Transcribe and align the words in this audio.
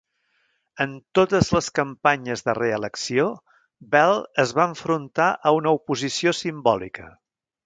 En 0.85 0.93
totes 1.17 1.51
les 1.55 1.67
campanyes 1.79 2.43
de 2.47 2.55
reelecció, 2.59 3.27
Bell 3.97 4.17
es 4.45 4.55
va 4.61 4.67
enfrontar 4.71 5.29
a 5.51 5.55
una 5.61 5.75
oposició 5.83 6.35
simbòlica. 6.43 7.11